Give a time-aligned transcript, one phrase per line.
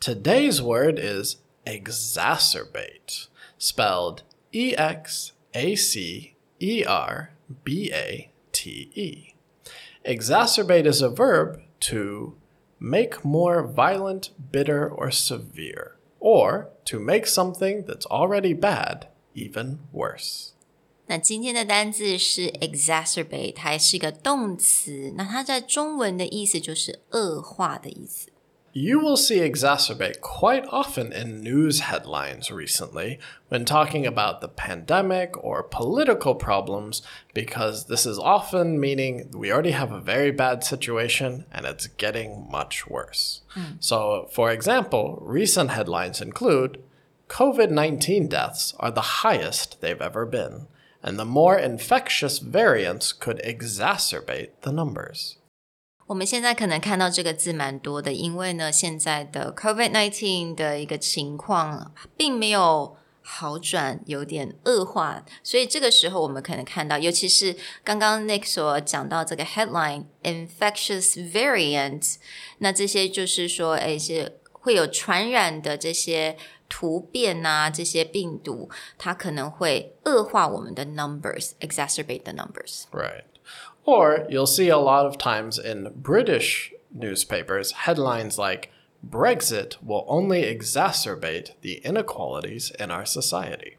[0.00, 3.28] Today's word is exacerbate,
[3.58, 7.32] spelled E X A C E R
[7.64, 9.34] B A T E.
[10.04, 12.34] Exacerbate is a verb to
[12.78, 20.52] make more violent, bitter, or severe, or to make something that's already bad even worse.
[21.06, 25.12] 那今天的单字是 exacerbate，它也是一个动词。
[25.16, 28.30] 那它在中文的意思就是恶化的意思。
[28.77, 35.41] you will see exacerbate quite often in news headlines recently when talking about the pandemic
[35.41, 37.01] or political problems,
[37.33, 42.51] because this is often meaning we already have a very bad situation and it's getting
[42.51, 43.43] much worse.
[43.51, 43.77] Hmm.
[43.79, 46.83] So, for example, recent headlines include
[47.29, 50.67] COVID 19 deaths are the highest they've ever been,
[51.01, 55.37] and the more infectious variants could exacerbate the numbers.
[56.07, 72.17] 我们现在可能看到这个字蛮多的，因为呢，现在的 COVID nineteen 的一个情况并没有好转，有点恶化，所以这个时候我们可能看到，尤其是刚刚 Nick 所讲到这个 headline infectious variant，
[72.59, 76.37] 那这些就是说，哎，是会有传染的这些
[76.69, 78.69] 突变啊，这些病毒，
[78.99, 82.83] 它可能会恶化我们的 numbers，exacerbate the numbers。
[82.91, 83.23] Right.
[83.85, 88.71] Or you'll see a lot of times in British newspapers headlines like
[89.07, 93.77] Brexit will only exacerbate the inequalities in our society.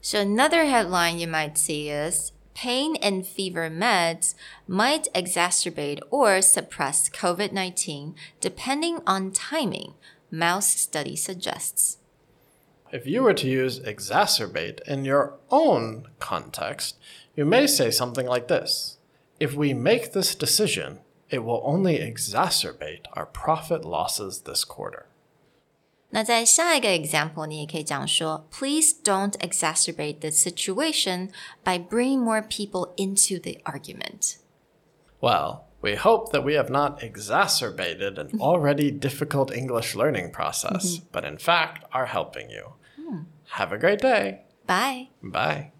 [0.00, 4.34] So another headline you might see is pain and fever meds
[4.68, 9.94] might exacerbate or suppress COVID-19 depending on timing,
[10.30, 11.98] mouse study suggests
[12.93, 16.97] If you were to use exacerbate in your own context,
[17.35, 18.97] you may say something like this
[19.39, 20.99] If we make this decision,
[21.29, 25.05] it will only exacerbate our profit losses this quarter.
[26.09, 31.29] 那在下一个 example，你也可以讲说，Please don't exacerbate the situation
[31.63, 34.37] by bringing more people into the argument.
[35.21, 41.23] Well, we hope that we have not exacerbated an already difficult English learning process, but
[41.23, 42.73] in fact are helping you.
[43.50, 44.42] Have a great day.
[44.66, 45.08] Bye.
[45.22, 45.72] Bye.